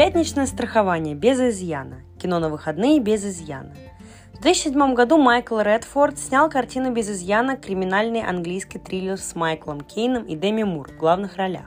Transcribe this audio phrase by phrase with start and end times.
[0.00, 1.96] Пятничное страхование без изъяна.
[2.18, 3.74] Кино на выходные без изъяна.
[4.32, 10.22] В 2007 году Майкл Редфорд снял картину без изъяна криминальный английский триллер с Майклом Кейном
[10.22, 11.66] и Деми Мур в главных ролях.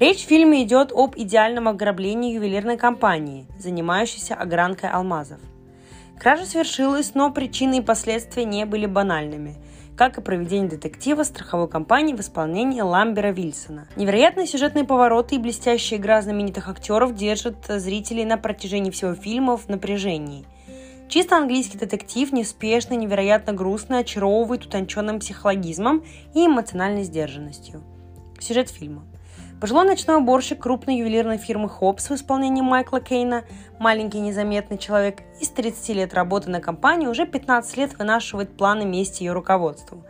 [0.00, 5.38] Речь в фильме идет об идеальном ограблении ювелирной компании, занимающейся огранкой алмазов.
[6.18, 9.54] Кража свершилась, но причины и последствия не были банальными–
[9.96, 13.86] как и проведение детектива страховой компании в исполнении Ламбера Вильсона.
[13.96, 19.68] Невероятные сюжетные повороты и блестящая игра знаменитых актеров держат зрителей на протяжении всего фильма в
[19.68, 20.46] напряжении.
[21.08, 26.02] Чисто английский детектив неспешно, невероятно грустно очаровывает утонченным психологизмом
[26.34, 27.82] и эмоциональной сдержанностью.
[28.40, 29.04] Сюжет фильма.
[29.64, 33.44] Пожилой ночной уборщик крупной ювелирной фирмы Хопс в исполнении Майкла Кейна,
[33.78, 39.22] маленький незаметный человек из 30 лет работы на компании, уже 15 лет вынашивает планы мести
[39.22, 40.04] ее руководству.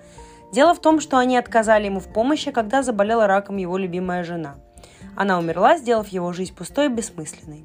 [0.52, 4.56] Дело в том, что они отказали ему в помощи, когда заболела раком его любимая жена.
[5.14, 7.64] Она умерла, сделав его жизнь пустой и бессмысленной.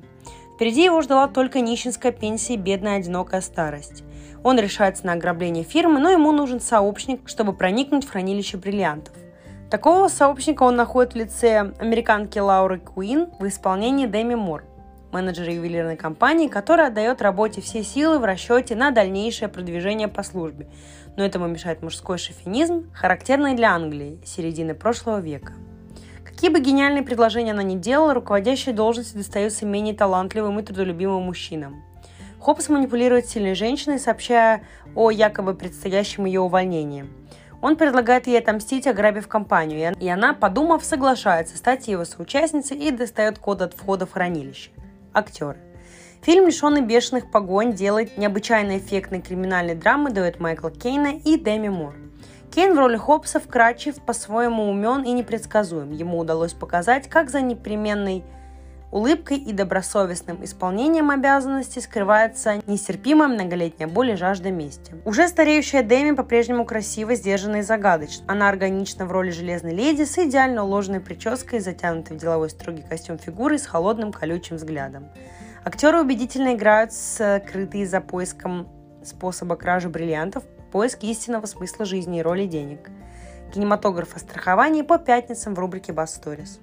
[0.56, 4.04] Впереди его ждала только нищенская пенсия и бедная одинокая старость.
[4.44, 9.16] Он решается на ограбление фирмы, но ему нужен сообщник, чтобы проникнуть в хранилище бриллиантов–
[9.70, 14.64] Такого сообщника он находит в лице американки Лауры Куин в исполнении Дэми Мур,
[15.12, 20.68] менеджера ювелирной компании, которая отдает работе все силы в расчете на дальнейшее продвижение по службе.
[21.18, 25.54] Но этому мешает мужской шовинизм, характерный для Англии середины прошлого века.
[26.26, 31.84] Какие бы гениальные предложения она ни делала, руководящие должности достаются менее талантливым и трудолюбимым мужчинам.
[32.40, 34.64] Хопс манипулирует сильной женщиной, сообщая
[34.96, 37.06] о якобы предстоящем ее увольнении–
[37.62, 43.40] он предлагает ей отомстить, ограбив компанию, и она, подумав, соглашается стать его соучастницей и достает
[43.40, 44.72] код от входа в хранилище.
[45.14, 45.58] Актеры.
[46.22, 51.96] Фильм, лишенный бешеных погонь, делает необычайно эффектной криминальной драмы дуэт Майкла Кейна и Дэми Мур.
[52.54, 55.92] Кейн в роли Хопса вкрадчив, по-своему умен и непредсказуем.
[55.92, 58.24] Ему удалось показать, как за непременной
[58.92, 64.96] улыбкой и добросовестным исполнением обязанностей скрывается нестерпимая многолетняя боль и жажда мести.
[65.06, 68.26] Уже стареющая Дэми по-прежнему красиво, сдержанна и загадочна.
[68.28, 73.18] Она органична в роли железной леди с идеально уложенной прической, затянутой в деловой строгий костюм
[73.18, 75.10] фигуры с холодным колючим взглядом.
[75.64, 78.68] Актеры убедительно играют скрытые за поиском
[79.04, 82.90] способа кражи бриллиантов, поиск истинного смысла жизни и роли денег.
[83.54, 86.60] Кинематограф о страховании по пятницам в рубрике «Бас Stories».